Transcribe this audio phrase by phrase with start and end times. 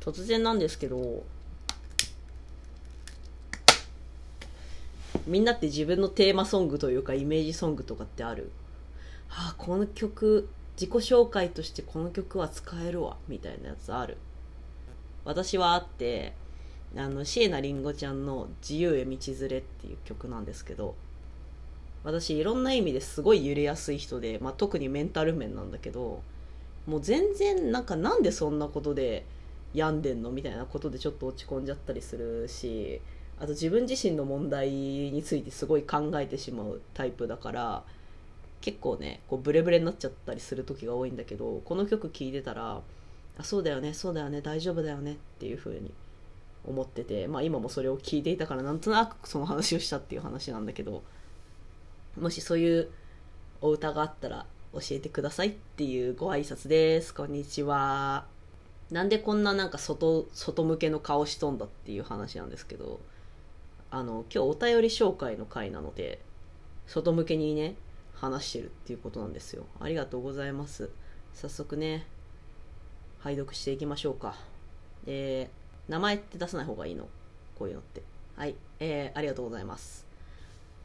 [0.00, 1.24] 突然なんですけど
[5.26, 8.50] みんなって自分のテーマソングというかイメージソングとかってある？
[9.30, 14.18] あこの曲自己紹介としてこの曲は使えるわみたいなやつある。
[15.24, 16.34] 私はあって
[16.96, 20.94] あの椎名林檎ちゃんの「自由へ道連れ」っていう曲なんですけど
[22.04, 26.22] 私いろんな意味ですごい揺れやすい人で、まあ、特にメンタル面なんだけど
[26.86, 29.24] もう全然なんかなんでそんなことで
[29.76, 33.00] 病んでんのみたいなことでちょっと落ち込んじゃったりするし
[33.38, 37.84] あと自分自身の問題についてすごい考えてしまうタイプだから
[38.62, 42.80] 結構ねこうブレブレになっちゃったりする時が多いんだけどこの曲聴いてたら
[43.38, 45.92] あそうだよねそうだよね大丈夫だよねっていう風に
[46.66, 51.02] 思っててまあ今もそれを聞いていたからなんとなくその話をしたっていう話なんだけど
[52.18, 52.88] もしそういう
[53.60, 57.14] お歌があったら教えてくださいっていうご挨拶です。
[57.14, 58.35] こんにちは。
[58.90, 63.00] なんでこんななんか外外向けの顔しとんだっていう話なんですけど
[63.90, 66.20] あの今日お便り紹介の回なので
[66.86, 67.74] 外向けにね
[68.14, 69.66] 話してるっていうことなんですよ。
[69.80, 70.90] ありがとうございます。
[71.34, 72.06] 早速ね
[73.18, 74.36] 拝読していきましょうか。
[75.06, 77.08] えー、名前って出さない方がいいの？
[77.58, 78.02] こういうのって。
[78.36, 78.54] はい。
[78.80, 80.06] えー、ありがとうございます。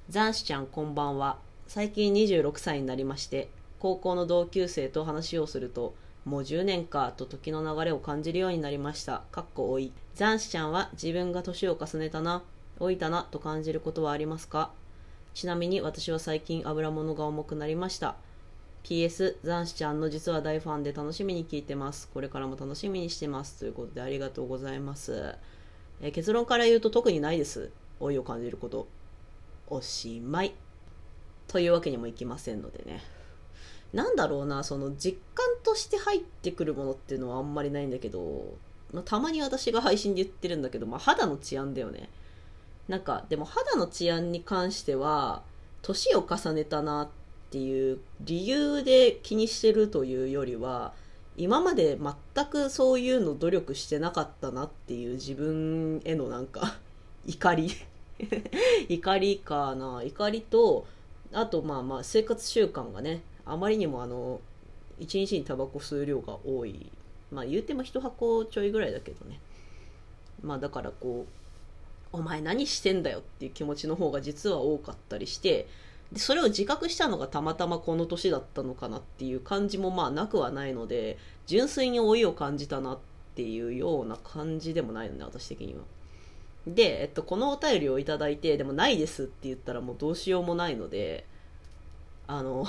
[0.09, 1.37] 残子ちゃんこんばんは。
[1.67, 3.49] 最近26歳になりまして
[3.79, 9.23] 高校の同級生と話をするともう10年かと時の流れを感じるようになりました。
[9.31, 9.91] かっこ多い。
[10.13, 12.43] 残子ちゃんは自分が年を重ねたな
[12.79, 14.71] 老いたなと感じることはありますか？
[15.33, 18.15] ちなみに私は最近油物が重くなりました。
[18.83, 22.09] PS 残子ちゃんの実は大ファンで楽しみに聞いてます。
[22.13, 23.59] これからも楽しみにしてます。
[23.59, 25.35] ということでありがとうございます。
[26.01, 27.71] え結論から言うと特にないです。
[27.99, 28.87] 老いを感じること。
[29.67, 30.53] おしまい。
[31.47, 33.01] というわけにもいきませんのでね。
[33.93, 38.55] なんだろうなその実感として入ってくるものっていうのはあんまりないんだけど、
[38.93, 42.09] まあ、たまに私が配信で言ってるんだけど、まあ、肌の治安だよね。
[42.87, 45.43] なんかでも肌の治安に関しては
[45.81, 47.09] 年を重ねたなっ
[47.51, 50.93] ていう理由で気にしてるというよりは
[51.37, 56.75] 今まで全くそういうの努力してなかったなっていう自分へのなんか
[57.25, 57.71] 怒り。
[58.89, 60.03] 怒りかな。
[60.03, 60.85] 怒りと
[61.33, 63.21] あとまあまあ生活習慣がね。
[63.51, 64.39] あまりにもあの
[64.97, 66.89] 一日にタバコ吸う量が多い
[67.31, 69.41] まあ言うても一箱ちょいぐらいだけどね
[70.41, 75.67] まあだからこうお前何してんだよっていう気持ちの方が実は多かったりして
[76.13, 82.99] でそれを自覚したのがたまたまこの年だったのかなっていう感じもまあなくはないので純粋に老いを感じたなっ
[83.35, 85.81] ていうような感じでもないのね私的には。
[86.67, 91.25] で、えっと、このお便りをいただいてでもないですって言ったらもうどうしようもないので
[92.27, 92.65] あの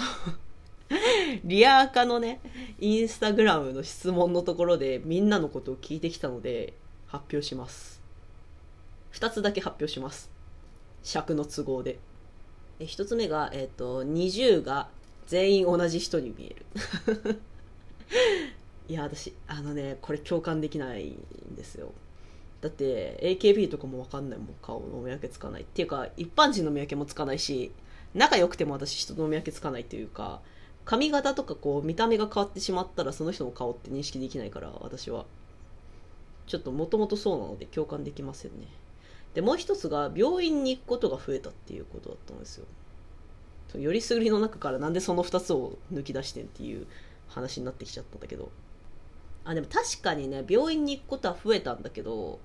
[1.44, 2.40] リアーカのね
[2.78, 6.74] インスタグラムの質問のところでみんなのことを聞いてきたので
[7.06, 8.00] 発表します。
[9.12, 10.30] 2つだけ発表します。
[11.02, 11.98] 尺の都合で。
[12.80, 14.88] え1つ目が、えっ、ー、と20が
[15.26, 16.56] 全員同じ人に見え
[17.24, 17.40] る。
[18.88, 21.92] いや私あのねこれ共感できないんですよ。
[22.60, 24.48] だって AKB とかも分かんないもん。
[24.62, 25.62] 顔の見分けつかない。
[25.62, 27.72] っていうか一般人の見分けもつかないし
[28.14, 30.40] 仲良くても私人の見分けつかないっていうか
[30.84, 35.24] 髪型とかこう見た目が変わってしまったらその人の顔って認識できないから私は。
[36.46, 38.66] ちょっともともとそうなので共感できませんね。
[39.34, 42.66] でもう一つが病院に行くことが増えたっていうことだったんですよ。
[43.80, 46.86] よりすぐりの中からなんでその2つを抜き出してんっていう
[47.28, 48.50] 話になってきちゃったんだけど。
[49.44, 52.38] あでも確かにね病院に行くことは増えたんだけど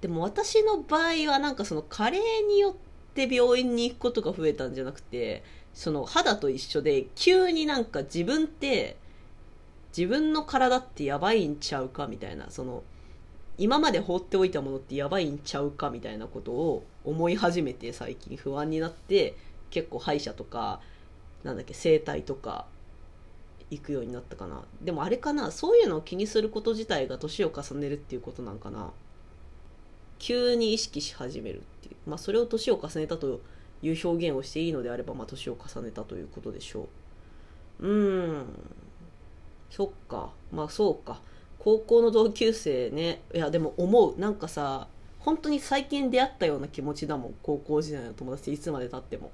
[0.00, 2.78] でも私の場合はなんかその加齢によって
[3.22, 5.42] 病院に行くことが増えたんじゃなくて
[5.72, 8.96] その肌と一緒で急になんか自分って
[9.96, 12.82] 自分の体ってやばいんちゃうかみたいなその
[13.56, 19.36] 今まで放っておいたものってやばいんちゃうかみたいなことを思い始めて最近不安になって
[19.70, 20.80] 結構歯医者とか
[21.44, 22.66] なんだっけ整体とか
[23.70, 24.62] 行くようになったかな。
[24.82, 28.92] でもあれかなそういうのを気にすること自体が年を重ねるっていうことなんかな。
[30.24, 31.96] 急に意識し始めるっていう。
[32.06, 33.40] まあそれを年を重ねたと
[33.82, 36.88] いう表現をしていいのであればまあ年を重ねたということでしょ
[37.80, 37.86] う。
[37.86, 38.46] うーん。
[39.70, 40.30] そっか。
[40.50, 41.20] まあそうか。
[41.58, 43.20] 高校の同級生ね。
[43.34, 44.18] いやでも思う。
[44.18, 44.88] なんかさ
[45.18, 47.34] 本当に最近出会ったような気持ちだもん。
[47.42, 49.30] 高校時代の友達いつまでたっても。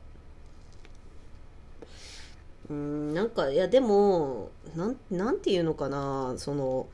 [2.69, 3.15] うーん。
[3.15, 6.35] なんかいやでもなんなんていうのかな。
[6.37, 6.89] その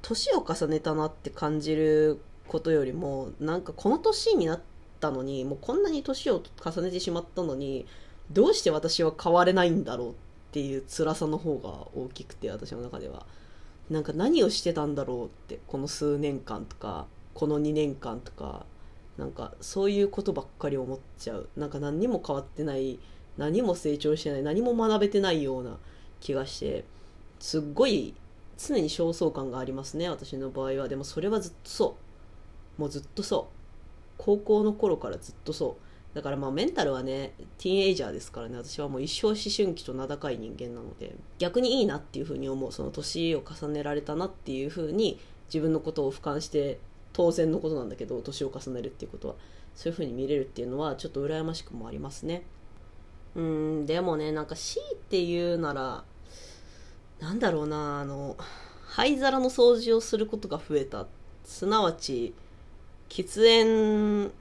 [0.00, 2.18] 年を重ねたなって感じる
[2.52, 4.60] ことよりもなんかこの年になっ
[5.00, 7.86] たのにもうこんなに年を重ねてしまったのに
[8.30, 10.14] どうして私は変われないんだろうっ
[10.52, 13.26] ていう辛さの方が大きくて私の中では。
[13.90, 18.64] なんか何をしてたんだろうってこの数年間とかこの2年間とか
[19.18, 22.98] なんかそういうことばっかり思っちゃうなんか何にも変わってない
[23.36, 25.76] 何も成長してない何も学べてないような
[26.20, 26.84] 気がして
[27.38, 28.14] すっごい
[28.56, 32.11] 常に焦燥感がありますね私の場合はでもそれはずっとそう
[32.78, 33.54] もうずっとそう。
[34.18, 36.14] 高校の頃からずっとそう。
[36.14, 38.56] だからまあメンタルはねティーンエイジャーですからね。
[38.56, 42.72] 私はもう一生思春期と名高い人間なので逆にいいなっていうふうに思う。
[42.72, 46.78] その年を重ねられたなっていうふうに自分のことを俯瞰して
[47.12, 49.34] 当然のことなんだけど年を重ねるっていうことは。
[49.74, 52.42] そういうふうに見れるっていうのはちょっと羨ましくもありますね。
[53.34, 56.04] うんでもねなんか C っていうなら
[57.20, 58.36] なんだろうなあの
[58.86, 61.06] 灰皿の掃除をすることが増えた。
[61.44, 62.34] すなわち
[63.12, 64.32] 喫煙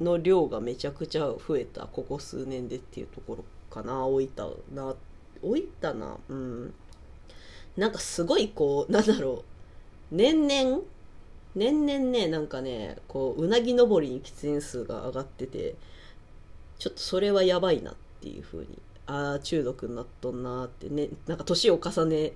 [0.00, 4.04] の量がめちゃくちゃ増えたここ数年でっていうところかな。
[4.04, 4.96] 置いたな
[5.42, 6.16] 置いたな。
[6.28, 6.74] うん。
[7.76, 9.44] なんかすごいこう なんだろ
[10.12, 10.14] う。
[10.14, 10.82] 年々
[11.54, 15.76] 年々ねなんかねこううなぎ登りに喫煙数が上がってて
[16.78, 22.32] ちょっとそれはやばいなっていう風にああ中毒になっとんなってねなんか年を重ね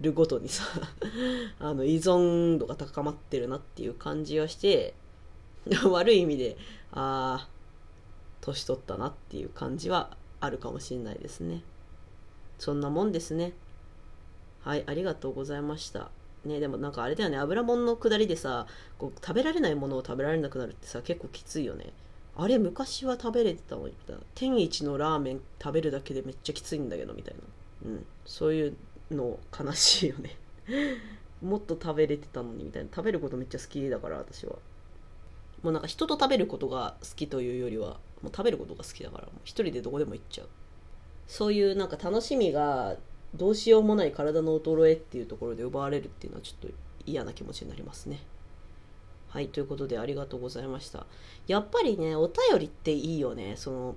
[0.00, 0.64] るごとにさ
[1.58, 4.94] あの依存度が高まってるなっていう感じはして
[5.90, 6.56] 悪い意味で
[6.92, 7.48] ああ
[8.40, 11.62] 年取ったなっていう感じはあるかもしれないですね。
[12.58, 13.52] そんなもんですね。
[14.60, 16.10] はいありがとうございました。
[16.44, 17.38] ねでもなんかあれだよね。
[17.38, 18.66] 油もんの下りでさ
[18.98, 21.92] こう食べられないものを食べられなくなるってさ結構きついよね。
[22.36, 23.94] あれ昔は食べれてたのに
[24.34, 27.90] 天一のラーメン食べるだけでめっちゃきついんだけどみたいな。
[27.90, 28.06] うん。
[28.24, 28.76] そういう
[29.10, 30.36] の悲しいよね。
[31.42, 32.90] もっと食べれてたのにみたいな。
[32.94, 34.56] 食べることめっちゃ好きだから私は。
[35.62, 40.48] もうなんか人と食べることが好きというよりはもう食べることが好きだから一人でどこでも行っちゃう。
[41.26, 42.96] そういうなんか楽しみが
[43.34, 46.76] どうしようもない体の衰えっていうところで奪われるっていうのはちょっと
[47.06, 48.20] 嫌な気持ちになりますね。
[49.28, 51.06] はいということでありがとうございました。
[51.46, 53.54] やっぱりねお便りっていいよね。
[53.56, 53.96] その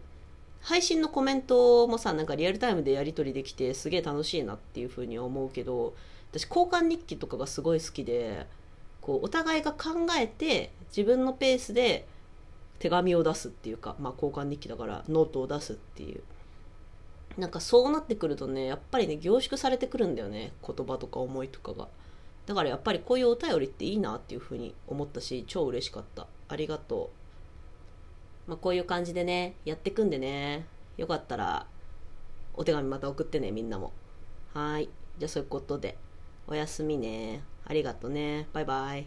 [0.62, 5.94] 配信のコメントもさなんかリアルタイムでやり取りできてすげえ楽しいなっていうふうに思うけど
[6.32, 8.48] 私交換日記とかがすごい好きで
[9.06, 12.08] こうお互いが考えて自分のペースで
[12.80, 16.24] 手紙を出すっていうか、まあ、交換日記だからノートを出すっていう。
[17.38, 21.88] なんかそうなってくるとねやっぱりね凝縮されてくるんだよね言葉とか思いとかが。
[22.48, 26.26] だからやっぱりこういうお便りっていいなっていうふうに思ったし超嬉しかった。
[26.48, 27.12] ありがと
[28.48, 28.50] う。
[28.50, 30.66] まあこういう感じでねやってくんでね。
[30.98, 31.68] よかったら
[32.56, 33.94] お手紙また送ってねみんなも。
[34.56, 34.90] はい。
[35.20, 35.96] じゃあそういうことで
[36.48, 37.44] おやすみね。
[37.66, 38.48] ありがとね。
[38.54, 39.04] バイバイ。